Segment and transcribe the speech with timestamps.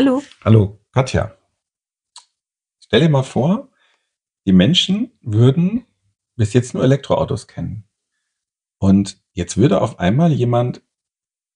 [0.00, 0.22] Hallo.
[0.42, 1.36] Hallo, Katja.
[2.82, 3.70] Stell dir mal vor,
[4.46, 5.84] die Menschen würden
[6.36, 7.86] bis jetzt nur Elektroautos kennen.
[8.78, 10.82] Und jetzt würde auf einmal jemand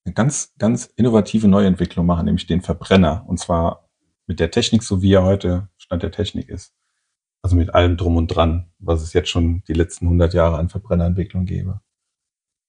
[0.05, 3.25] eine ganz, ganz innovative Neuentwicklung machen, nämlich den Verbrenner.
[3.27, 3.88] Und zwar
[4.27, 6.74] mit der Technik, so wie er heute Stand der Technik ist.
[7.41, 10.69] Also mit allem drum und dran, was es jetzt schon die letzten 100 Jahre an
[10.69, 11.80] Verbrennerentwicklung gäbe.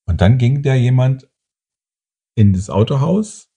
[0.05, 1.30] Und dann ging der jemand
[2.34, 3.52] in das Autohaus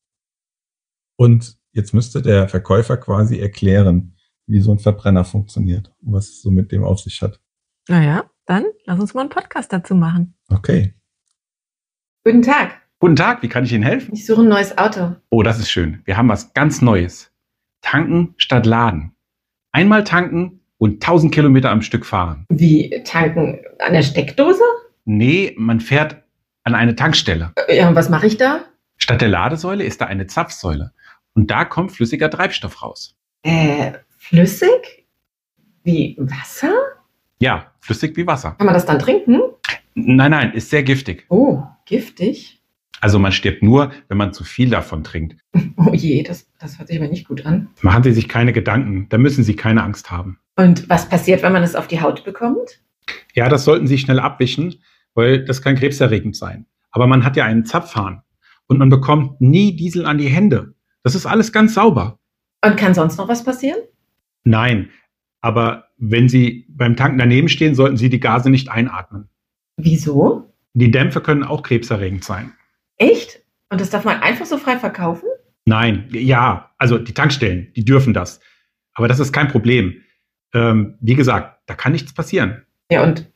[1.15, 4.15] und jetzt müsste der Verkäufer quasi erklären,
[4.47, 7.41] wie so ein Verbrenner funktioniert und was es so mit dem auf sich hat.
[7.89, 10.35] Naja, dann lass uns mal einen Podcast dazu machen.
[10.51, 10.95] Okay.
[12.25, 12.73] Guten Tag.
[12.99, 14.13] Guten Tag, wie kann ich Ihnen helfen?
[14.13, 15.15] Ich suche ein neues Auto.
[15.31, 16.03] Oh, das ist schön.
[16.05, 17.31] Wir haben was ganz Neues.
[17.81, 19.13] Tanken statt Laden.
[19.71, 22.45] Einmal tanken und 1000 Kilometer am Stück fahren.
[22.49, 24.63] Wie tanken an der Steckdose?
[25.05, 26.23] Nee, man fährt
[26.65, 27.53] an eine Tankstelle.
[27.69, 28.65] Äh, Ja, und was mache ich da?
[28.97, 30.92] Statt der Ladesäule ist da eine Zapfsäule.
[31.39, 33.14] Und da kommt flüssiger Treibstoff raus.
[33.44, 35.06] Äh, flüssig?
[35.84, 36.75] Wie Wasser?
[37.39, 38.56] Ja, flüssig wie Wasser.
[38.58, 39.39] Kann man das dann trinken?
[39.95, 41.27] Nein, nein, ist sehr giftig.
[41.28, 42.61] Oh, giftig?
[43.00, 45.36] Also man stirbt nur, wenn man zu viel davon trinkt.
[45.77, 47.69] Oh je, das, das hört sich aber nicht gut an.
[47.83, 50.41] Machen Sie sich keine Gedanken, da müssen Sie keine Angst haben.
[50.56, 52.80] Und was passiert, wenn man es auf die Haut bekommt?
[53.33, 54.83] Ja, das sollten Sie schnell abwischen,
[55.14, 56.67] weil das kann krebserregend sein.
[56.91, 58.23] Aber man hat ja einen Zapfhahn
[58.67, 60.75] und man bekommt nie Diesel an die Hände.
[61.09, 62.19] Das ist alles ganz sauber.
[62.62, 63.78] Und kann sonst noch was passieren?
[64.45, 64.91] Nein,
[65.41, 69.31] aber wenn Sie beim Tanken daneben stehen, sollten Sie die Gase nicht einatmen.
[69.79, 70.53] Wieso?
[70.75, 72.53] Die Dämpfe können auch krebserregend sein.
[72.98, 73.41] Echt?
[73.70, 75.31] Und das darf man einfach so frei verkaufen?
[75.64, 78.41] Nein, ja, also die Tankstellen, die dürfen das.
[78.92, 80.03] Aber das ist kein Problem.
[80.53, 82.67] Ähm, wie gesagt, da kann nichts passieren.
[82.92, 83.33] Ja, und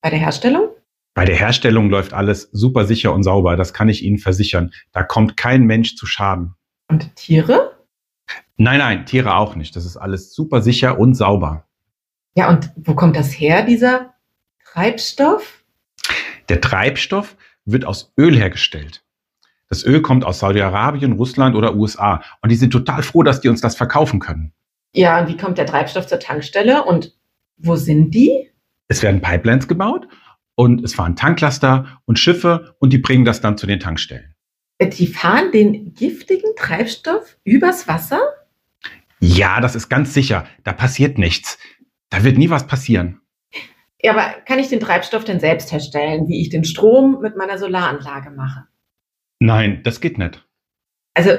[0.00, 0.68] bei der Herstellung?
[1.12, 4.70] Bei der Herstellung läuft alles super sicher und sauber, das kann ich Ihnen versichern.
[4.92, 6.54] Da kommt kein Mensch zu Schaden.
[6.88, 7.76] Und Tiere?
[8.56, 9.76] Nein, nein, Tiere auch nicht.
[9.76, 11.66] Das ist alles super sicher und sauber.
[12.34, 14.14] Ja, und wo kommt das her, dieser
[14.64, 15.64] Treibstoff?
[16.48, 19.02] Der Treibstoff wird aus Öl hergestellt.
[19.68, 22.22] Das Öl kommt aus Saudi-Arabien, Russland oder USA.
[22.40, 24.52] Und die sind total froh, dass die uns das verkaufen können.
[24.94, 27.14] Ja, und wie kommt der Treibstoff zur Tankstelle und
[27.56, 28.50] wo sind die?
[28.88, 30.06] Es werden Pipelines gebaut
[30.54, 34.35] und es fahren Tanklaster und Schiffe und die bringen das dann zu den Tankstellen.
[34.80, 38.20] Die fahren den giftigen Treibstoff übers Wasser?
[39.20, 40.46] Ja, das ist ganz sicher.
[40.64, 41.58] Da passiert nichts.
[42.10, 43.20] Da wird nie was passieren.
[44.02, 47.58] Ja, aber kann ich den Treibstoff denn selbst herstellen, wie ich den Strom mit meiner
[47.58, 48.66] Solaranlage mache?
[49.40, 50.46] Nein, das geht nicht.
[51.14, 51.30] Also,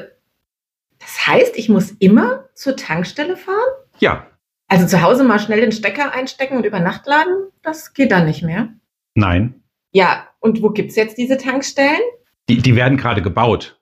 [0.97, 3.57] das heißt, ich muss immer zur Tankstelle fahren?
[3.99, 4.27] Ja,
[4.67, 7.51] Also zu Hause mal schnell den Stecker einstecken und über Nacht laden?
[7.61, 8.69] Das geht dann nicht mehr.
[9.13, 9.61] nein.
[9.93, 12.01] Ja, und wo gibt's jetzt diese Tankstellen?
[12.49, 13.79] Die, die werden gerade gebaut.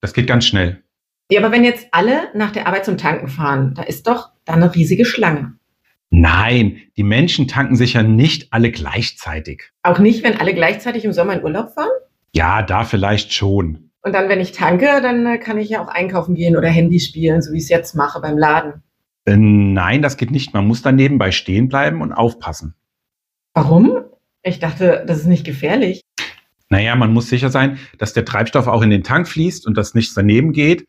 [0.00, 0.82] Das geht ganz schnell.
[1.30, 4.54] Ja, aber wenn jetzt alle nach der Arbeit zum Tanken fahren, da ist doch da
[4.54, 5.54] eine riesige Schlange.
[6.10, 9.70] Nein, die Menschen tanken sicher nicht alle gleichzeitig.
[9.82, 11.88] Auch nicht, wenn alle gleichzeitig im Sommer in Urlaub fahren?
[12.34, 13.90] Ja, da vielleicht schon.
[14.02, 17.00] Und dann, wenn ich tanke, dann äh, kann ich ja auch einkaufen gehen oder Handy
[17.00, 18.82] spielen, so wie ich es jetzt mache beim Laden.
[19.24, 20.52] Äh, nein, das geht nicht.
[20.52, 22.74] Man muss da nebenbei stehen bleiben und aufpassen.
[23.54, 24.04] Warum?
[24.42, 26.02] Ich dachte, das ist nicht gefährlich.
[26.72, 29.92] Naja, man muss sicher sein, dass der Treibstoff auch in den Tank fließt und dass
[29.92, 30.88] nichts daneben geht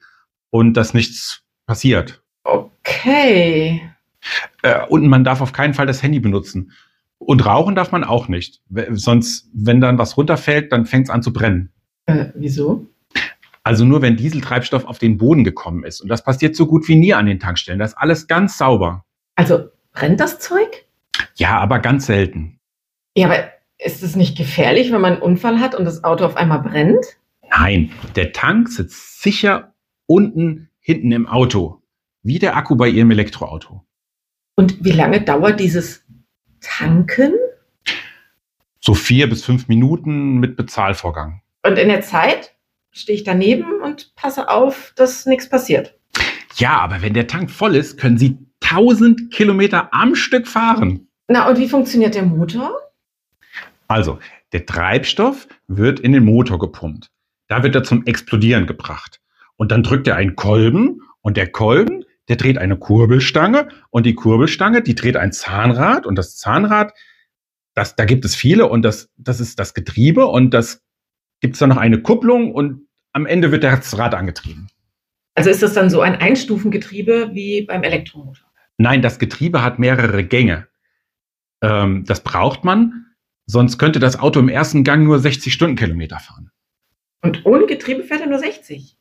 [0.50, 2.24] und dass nichts passiert.
[2.46, 3.82] Okay.
[4.62, 6.72] Äh, und man darf auf keinen Fall das Handy benutzen.
[7.18, 8.62] Und rauchen darf man auch nicht.
[8.92, 11.74] Sonst, wenn dann was runterfällt, dann fängt es an zu brennen.
[12.06, 12.88] Äh, wieso?
[13.64, 16.00] Also nur wenn Dieseltreibstoff auf den Boden gekommen ist.
[16.00, 17.80] Und das passiert so gut wie nie an den Tankstellen.
[17.80, 19.04] Das ist alles ganz sauber.
[19.36, 20.86] Also brennt das Zeug?
[21.36, 22.62] Ja, aber ganz selten.
[23.18, 23.53] Ja, aber
[23.84, 27.06] ist es nicht gefährlich, wenn man einen Unfall hat und das Auto auf einmal brennt?
[27.50, 29.74] Nein, der Tank sitzt sicher
[30.08, 31.82] unten hinten im Auto.
[32.24, 33.86] Wie der Akku bei Ihrem Elektroauto.
[34.56, 36.06] Und wie lange dauert dieses
[36.62, 37.34] Tanken?
[38.80, 41.42] So vier bis fünf Minuten mit Bezahlvorgang.
[41.66, 42.56] Und in der Zeit
[42.92, 45.98] stehe ich daneben und passe auf, dass nichts passiert.
[46.56, 51.08] Ja, aber wenn der Tank voll ist, können Sie 1000 Kilometer am Stück fahren.
[51.28, 52.83] Na, und wie funktioniert der Motor?
[53.94, 54.18] Also,
[54.54, 57.12] der Treibstoff wird in den Motor gepumpt.
[57.48, 59.22] Da wird er zum Explodieren gebracht.
[59.56, 64.16] Und dann drückt er einen Kolben und der Kolben, der dreht eine Kurbelstange und die
[64.16, 66.92] Kurbelstange, die dreht ein Zahnrad und das Zahnrad,
[67.76, 70.82] das, da gibt es viele und das, das ist das Getriebe und das
[71.40, 74.70] gibt es dann noch eine Kupplung und am Ende wird das Rad angetrieben.
[75.36, 78.48] Also ist das dann so ein Einstufengetriebe wie beim Elektromotor?
[78.80, 80.68] Nein, das Getriebe hat mehrere Gänge.
[81.62, 83.13] Ähm, das braucht man,
[83.46, 86.52] sonst könnte das Auto im ersten Gang nur 60 Stundenkilometer fahren.
[87.22, 88.98] Und ohne Getriebe fährt er nur 60.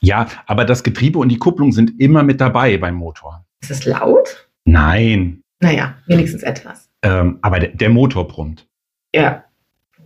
[0.00, 3.44] Ja, aber das Getriebe und die Kupplung sind immer mit dabei beim Motor.
[3.60, 4.48] Ist es laut?
[4.64, 6.88] Nein, Naja, wenigstens etwas.
[7.02, 8.68] ähm, aber der, der Motor brummt.
[9.14, 9.44] Ja.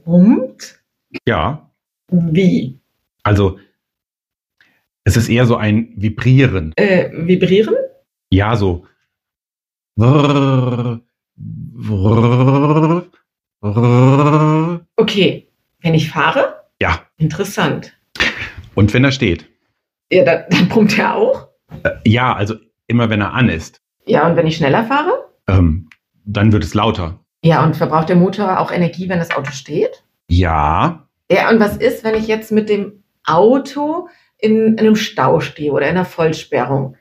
[0.04, 0.82] Brummt?
[1.26, 1.70] Ja,
[2.08, 2.80] Wie?
[3.22, 3.58] also
[5.04, 6.72] es ist eher so ein Vibrieren.
[6.76, 7.74] Äh, vibrieren?
[8.30, 8.86] Ja, so.
[9.96, 11.00] Wrrr.
[14.96, 15.49] Okay.
[15.81, 16.62] Wenn ich fahre?
[16.81, 17.96] Ja, Interessant.
[18.75, 19.49] und wenn er steht.
[20.11, 21.49] Ja, dann, dann brummt er auch.
[21.82, 22.55] Äh, Ja, also
[22.87, 25.31] immer wenn er an ist, Ja, und wenn ich schneller fahre?
[25.49, 25.88] ähm,
[26.25, 27.19] dann wird es lauter.
[27.44, 30.05] Ja, und verbraucht der Motor auch Energie, wenn das Auto steht?
[30.29, 34.08] Ja, Ja, und was ist, wenn ich jetzt mit dem Auto
[34.38, 36.96] in einem Stau stehe oder in einer Vollsperrung?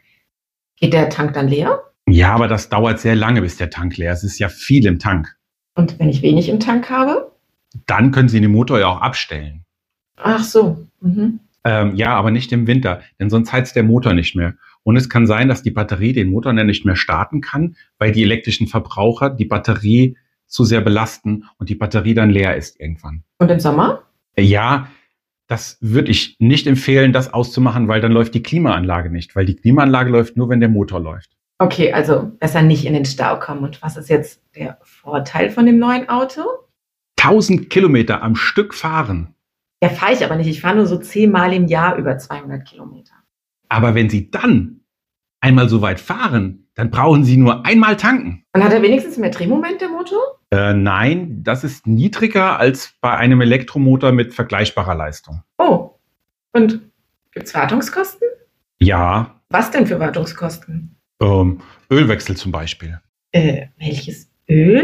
[0.78, 1.91] Geht der Tank dann leer?
[2.12, 4.24] Ja, aber das dauert sehr lange, bis der Tank leer ist.
[4.24, 5.36] Es ist ja viel im Tank.
[5.76, 7.32] Und wenn ich wenig im Tank habe?
[7.86, 9.66] Dann können Sie den Motor ja auch abstellen.
[10.18, 10.88] Ach so.
[11.02, 11.40] Mhm.
[11.64, 14.56] Ähm, ja, aber nicht im Winter, denn sonst heizt der Motor nicht mehr.
[14.84, 18.12] Und es kann sein, dass die Batterie den Motor dann nicht mehr starten kann, weil
[18.12, 20.18] die elektrischen Verbraucher die Batterie
[20.48, 23.24] zu sehr belasten und die Batterie dann leer ist irgendwann.
[23.38, 24.04] Und im Sommer?
[24.36, 24.88] Äh, Ja,
[25.48, 29.56] das würde ich nicht empfehlen, das auszumachen, weil dann läuft die Klimaanlage nicht, weil die
[29.56, 31.30] Klimaanlage läuft nur, wenn der Motor läuft.
[31.62, 33.64] Okay, also besser nicht in den Stau kommen.
[33.64, 36.42] Und was ist jetzt der Vorteil von dem neuen Auto?
[37.20, 39.36] 1000 Kilometer am Stück fahren.
[39.84, 40.48] Ja, fahre ich aber nicht.
[40.48, 43.14] Ich fahre nur so zehnmal im Jahr über 200 Kilometer.
[43.70, 44.80] Aber wenn Sie dann
[45.40, 48.44] einmal so weit fahren, dann brauchen Sie nur einmal tanken.
[48.54, 50.40] Und hat er wenigstens mehr Drehmoment, der Motor?
[50.50, 55.44] Äh, nein, das ist niedriger als bei einem Elektromotor mit vergleichbarer Leistung.
[55.60, 55.92] Oh.
[56.54, 56.82] Und
[57.34, 58.28] gibt's Wartungskosten?
[58.80, 60.98] Ja, Was denn für Wartungskosten?
[61.22, 63.00] Ähm, Ölwechsel zum Beispiel.
[63.32, 64.84] Äh, welches Öl?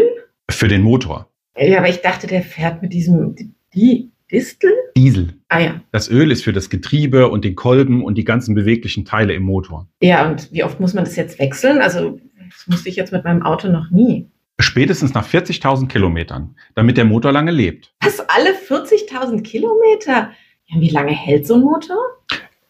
[0.50, 1.30] Für den Motor.
[1.58, 3.36] Ja, aber ich dachte, der fährt mit diesem
[3.74, 4.72] die Distel?
[4.96, 5.34] Diesel.
[5.50, 5.82] Ah ja.
[5.92, 9.44] Das Öl ist für das Getriebe und den Kolben und die ganzen beweglichen Teile im
[9.44, 9.88] Motor.
[10.02, 11.80] Ja, und wie oft muss man das jetzt wechseln?
[11.80, 12.20] Also,
[12.50, 14.30] das musste ich jetzt mit meinem Auto noch nie.
[14.60, 17.94] Spätestens nach 40.000 Kilometern, damit der Motor lange lebt.
[18.02, 20.32] Was, alle 40.000 Kilometer?
[20.66, 21.98] Ja, wie lange hält so ein Motor?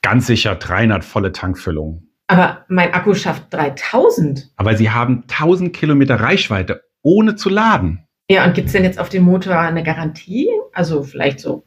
[0.02, 2.07] Ganz sicher 300 volle Tankfüllungen.
[2.28, 4.52] Aber mein Akku schafft 3000.
[4.58, 8.04] Aber sie haben 1000 Kilometer Reichweite, ohne zu laden.
[8.30, 10.50] Ja, und gibt's denn jetzt auf dem Motor eine Garantie?
[10.74, 11.66] Also vielleicht so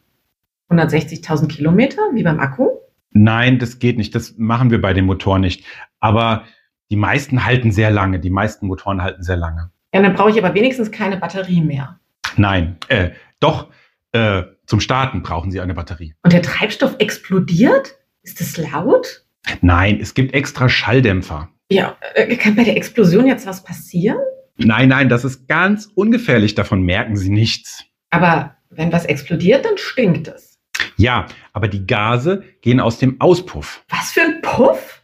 [0.69, 2.69] 160.000 Kilometer, wie beim Akku?
[3.12, 4.15] Nein, das geht nicht.
[4.15, 5.65] Das machen wir bei dem Motor nicht.
[5.99, 6.45] Aber
[6.91, 8.21] die meisten halten sehr lange.
[8.21, 9.71] Die meisten Motoren halten sehr lange.
[9.95, 11.99] Ja, dann brauche ich aber wenigstens keine Batterie mehr.
[12.37, 13.11] Nein, äh,
[13.41, 13.69] doch,
[14.12, 16.15] äh, zum Starten brauchen Sie eine Batterie.
[16.23, 17.97] Und der Treibstoff explodiert?
[18.23, 19.25] Ist das laut?
[19.60, 21.48] Nein, es gibt extra Schalldämpfer.
[21.70, 24.19] Ja, äh, kann bei der Explosion jetzt was passieren?
[24.56, 26.54] Nein, nein, das ist ganz ungefährlich.
[26.54, 27.84] Davon merken Sie nichts.
[28.10, 30.58] Aber wenn was explodiert, dann stinkt es.
[30.96, 33.84] Ja, aber die Gase gehen aus dem Auspuff.
[33.88, 35.02] Was für ein Puff?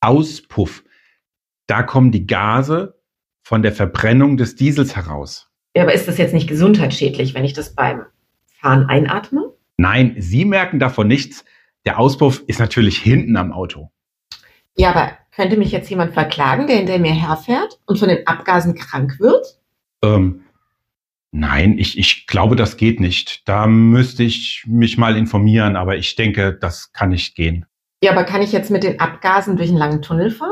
[0.00, 0.84] Auspuff.
[1.66, 3.00] Da kommen die Gase
[3.42, 5.50] von der Verbrennung des Diesels heraus.
[5.74, 8.02] Ja, aber ist das jetzt nicht gesundheitsschädlich, wenn ich das beim
[8.60, 9.52] Fahren einatme?
[9.78, 11.44] Nein, Sie merken davon nichts.
[11.84, 13.90] Der Auspuff ist natürlich hinten am Auto.
[14.76, 18.74] Ja, aber könnte mich jetzt jemand verklagen, der hinter mir herfährt und von den Abgasen
[18.74, 19.58] krank wird?
[20.02, 20.42] Ähm,
[21.30, 23.48] nein, ich, ich glaube, das geht nicht.
[23.48, 27.66] Da müsste ich mich mal informieren, aber ich denke, das kann nicht gehen.
[28.02, 30.50] Ja, aber kann ich jetzt mit den Abgasen durch einen langen Tunnel fahren?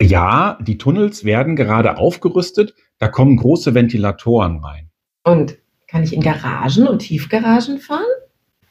[0.00, 2.74] Ja, die Tunnels werden gerade aufgerüstet.
[2.98, 4.90] Da kommen große Ventilatoren rein.
[5.24, 8.04] Und kann ich in Garagen und Tiefgaragen fahren?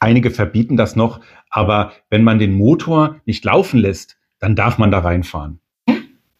[0.06, 1.18] Einige verbieten das noch,
[1.50, 5.58] aber wenn man den Motor nicht laufen lässt, dann darf man da reinfahren.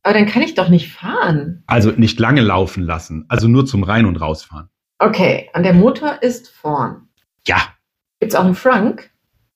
[0.04, 1.64] Aber dann kann ich doch nicht fahren.
[1.66, 4.68] Also nicht lange laufen lassen, also nur zum Rein- und Rausfahren.
[5.00, 7.08] Okay, und der Motor ist vorn.
[7.44, 7.56] Ja,
[8.20, 9.10] Gibt's auch einen Frunk?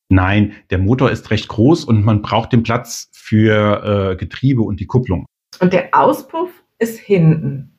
[0.08, 4.80] nein, der Motor ist recht groß und man braucht den Platz für äh, Getriebe und
[4.80, 5.24] die Kupplung.
[5.60, 6.50] Und der Auspuff
[6.80, 7.78] ist hinten.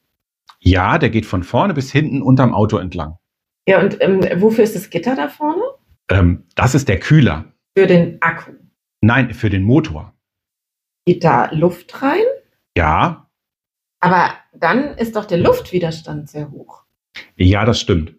[0.61, 3.17] Ja, der geht von vorne bis hinten unterm Auto entlang.
[3.67, 5.61] Ja, und ähm, wofür ist das Gitter da vorne?
[6.11, 7.45] Ähm, das ist der Kühler.
[7.77, 8.51] Für den Akku.
[9.01, 10.13] Nein, für den Motor.
[11.05, 12.23] Geht da Luft rein?
[12.77, 13.27] Ja,
[13.99, 16.83] Aber dann ist doch der Luftwiderstand sehr hoch.
[17.35, 18.15] ja, das stimmt.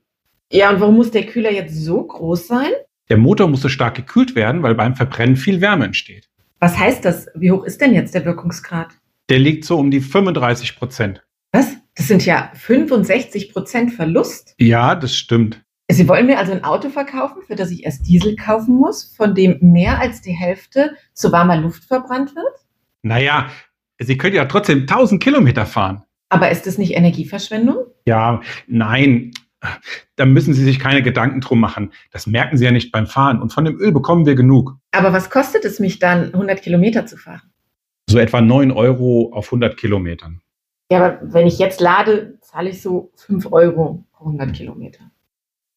[0.52, 2.70] Ja, und warum muss der Kühler jetzt so groß sein?
[3.08, 6.28] Der Motor musste stark gekühlt werden, weil beim Verbrennen viel Wärme entsteht.
[6.60, 7.28] Was heißt das?
[7.34, 8.88] Wie hoch ist denn jetzt der Wirkungsgrad?
[9.30, 11.22] Der liegt so um die 35 Prozent.
[11.52, 11.68] Was?
[11.94, 14.54] Das sind ja 65 Prozent Verlust.
[14.58, 15.62] Ja, das stimmt.
[15.90, 19.34] Sie wollen mir also ein Auto verkaufen, für das ich erst Diesel kaufen muss, von
[19.34, 22.54] dem mehr als die Hälfte zu warmer Luft verbrannt wird?
[23.02, 23.50] Naja,
[23.98, 26.02] Sie können ja trotzdem 1000 Kilometer fahren.
[26.28, 27.84] Aber ist das nicht Energieverschwendung?
[28.06, 29.32] Ja, nein,
[30.16, 31.92] Da müssen Sie sich keine Gedanken drum machen.
[32.10, 33.40] Das merken Sie ja nicht beim Fahren.
[33.40, 34.76] Und von dem Öl bekommen wir genug.
[34.92, 37.42] Aber was kostet es mich dann, 100 Kilometer zu fahren?
[38.08, 40.40] So etwa 9 Euro auf 100 Kilometern.
[40.90, 45.10] Ja, aber wenn ich jetzt lade, zahle ich so 5 Euro pro 100 Kilometer.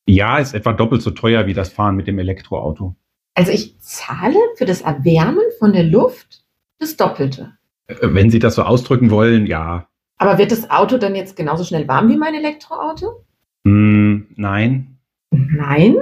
[0.07, 2.95] Ja, ist etwa doppelt so teuer wie das Fahren mit dem Elektroauto.
[3.33, 6.43] Also ich zahle für das Erwärmen von der Luft
[6.79, 7.57] das Doppelte.
[7.88, 9.88] Äh, Wenn Sie das so ausdrücken wollen, ja.
[10.17, 13.25] Aber wird das Auto dann jetzt genauso schnell warm wie mein Elektroauto?
[13.65, 14.97] Hm, nein.
[15.31, 15.95] Nein.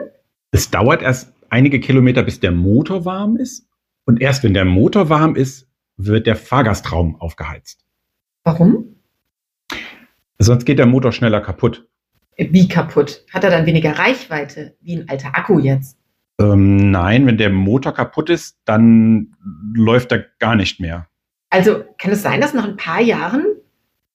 [0.51, 3.67] Es dauert erst einige Kilometer, bis der Motor warm ist.
[4.05, 5.67] Und erst wenn der Motor warm ist,
[5.98, 7.86] wird der Fahrgastraum aufgeheizt.
[8.43, 8.98] Warum?
[10.39, 11.88] Sonst geht der Motor schneller kaputt.
[12.38, 13.25] Wie kaputt?
[13.34, 15.98] Hat er dann weniger Reichweite, wie ein alter Akku jetzt?
[16.40, 19.36] Ähm, nein, wenn der Motor kaputt ist, dann
[19.75, 21.08] läuft er gar nicht mehr.
[21.50, 23.46] Also kann es sein, dass nach ein paar Jahren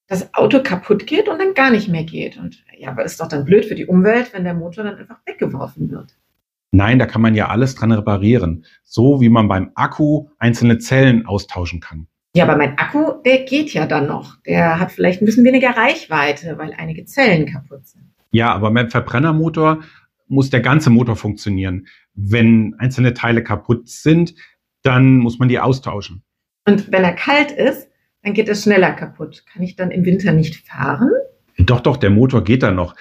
[0.08, 2.36] das Auto kaputt geht und dann gar nicht mehr geht?
[2.36, 5.18] Und ja, aber ist doch dann blöd für die Umwelt, wenn der Motor dann einfach
[5.26, 6.16] weggeworfen wird.
[6.72, 8.64] Nein, da kann man ja alles dran reparieren.
[8.82, 12.08] So wie man beim Akku einzelne Zellen austauschen kann.
[12.34, 14.36] Ja, aber mein Akku, der geht ja dann noch.
[14.42, 18.04] Der hat vielleicht ein bisschen weniger Reichweite, weil einige Zellen kaputt sind.
[18.30, 19.82] Ja, aber beim Verbrennermotor
[20.28, 21.86] muss der ganze Motor funktionieren.
[22.14, 24.34] Wenn einzelne Teile kaputt sind,
[24.82, 26.22] dann muss man die austauschen.
[26.66, 27.88] Und wenn er kalt ist,
[28.22, 29.44] dann geht er schneller kaputt.
[29.50, 31.10] Kann ich dann im Winter nicht fahren?
[31.56, 32.94] Doch, doch, der Motor geht dann noch.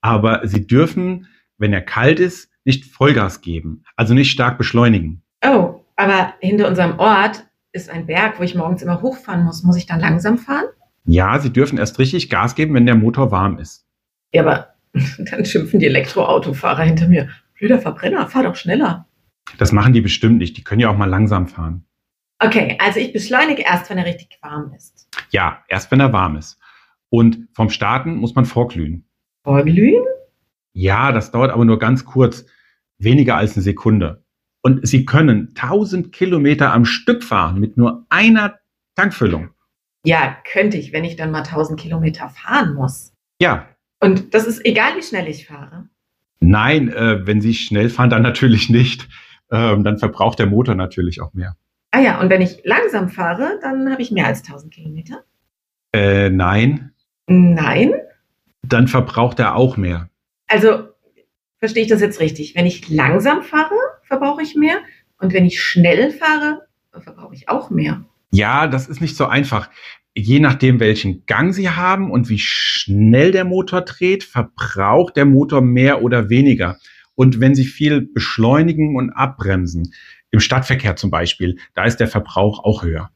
[0.00, 3.84] Aber Sie dürfen, wenn er kalt ist, nicht Vollgas geben.
[3.96, 5.22] Also nicht stark beschleunigen.
[5.44, 9.64] Oh, aber hinter unserem Ort ist ein Berg, wo ich morgens immer hochfahren muss.
[9.64, 10.66] Muss ich dann langsam fahren?
[11.04, 13.84] Ja, Sie dürfen erst richtig Gas geben, wenn der Motor warm ist.
[14.32, 14.74] Ja, aber
[15.18, 17.28] dann schimpfen die Elektroautofahrer hinter mir.
[17.58, 19.06] Blöder Verbrenner, fahr doch schneller.
[19.58, 20.56] Das machen die bestimmt nicht.
[20.56, 21.84] Die können ja auch mal langsam fahren.
[22.38, 25.08] Okay, also ich beschleunige erst, wenn er richtig warm ist.
[25.30, 26.58] Ja, erst wenn er warm ist.
[27.10, 29.04] Und vom Starten muss man vorglühen.
[29.44, 30.02] Vorglühen?
[30.72, 32.46] Ja, das dauert aber nur ganz kurz,
[32.98, 34.23] weniger als eine Sekunde.
[34.66, 38.58] Und Sie können 1000 Kilometer am Stück fahren mit nur einer
[38.96, 39.50] Tankfüllung.
[40.06, 43.12] Ja, könnte ich, wenn ich dann mal 1000 Kilometer fahren muss.
[43.40, 43.68] Ja,
[44.00, 45.88] Und das ist egal, wie schnell ich fahre.
[46.40, 49.08] nein, äh, wenn Sie schnell fahren, dann natürlich nicht.
[49.50, 51.56] Ähm, dann verbraucht der Motor natürlich auch mehr.
[51.90, 55.24] Ah ja, und wenn ich langsam fahre, dann habe ich mehr als 1000 Kilometer.
[55.92, 56.92] Äh, nein,
[57.26, 57.92] Nein.
[58.62, 60.08] dann verbraucht er auch mehr.
[60.48, 60.88] Also
[61.60, 62.54] verstehe ich das jetzt richtig?
[62.56, 63.74] Wenn ich langsam fahre,
[64.18, 64.78] verbrauche ich mehr.
[65.18, 68.04] Und wenn ich schnell fahre, verbrauche ich auch mehr.
[68.30, 69.70] Ja, das ist nicht so einfach.
[70.16, 75.60] Je nachdem, welchen Gang Sie haben und wie schnell der Motor dreht, verbraucht der Motor
[75.60, 76.78] mehr oder weniger.
[77.16, 79.92] Und wenn Sie viel beschleunigen und abbremsen,
[80.30, 83.10] im Stadtverkehr zum Beispiel, da ist der Verbrauch auch höher.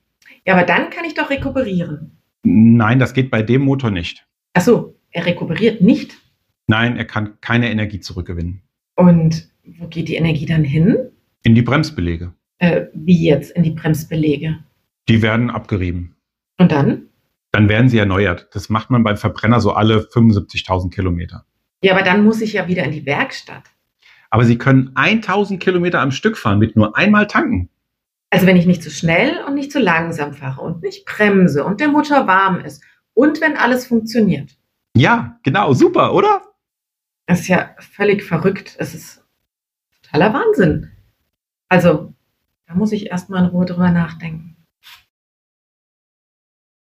[0.47, 2.19] Ja, aber dann kann ich doch rekuperieren.
[2.43, 4.27] Nein, das geht bei dem Motor nicht.
[4.55, 6.17] Ach so, er rekuperiert nicht.
[6.67, 8.63] Nein, er kann keine Energie zurückgewinnen.
[8.95, 10.97] Und wo geht die Energie dann hin?
[11.43, 12.33] In die Bremsbelege.
[12.59, 14.59] Äh, wie jetzt in die Bremsbelege?
[15.09, 16.17] Die werden abgerieben.
[16.59, 17.09] Und dann?
[17.53, 18.49] Dann werden sie erneuert.
[18.53, 21.45] Das macht man beim Verbrenner so alle 75.000 Kilometer.
[21.83, 23.65] Ja, aber dann muss ich ja wieder in die Werkstatt.
[24.31, 27.71] Aber sie können 1000 Kilometer am Stück fahren mit nur einmal tanken.
[28.31, 31.81] Also wenn ich nicht zu schnell und nicht zu langsam fahre und nicht bremse und
[31.81, 32.83] der Motor warm ist
[33.15, 34.59] und wenn alles funktioniert.
[34.95, 36.43] Ja, genau, super, oder?
[37.27, 38.77] Das ist ja völlig verrückt.
[38.79, 39.25] Es ist
[40.11, 40.91] totaler Wahnsinn.
[41.69, 42.15] Also,
[42.67, 44.57] da muss ich erstmal in Ruhe drüber nachdenken.